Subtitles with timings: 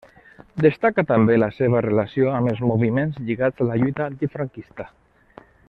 [0.65, 4.89] Destaca també la seva relació amb els moviments lligats a la lluita antifranquista.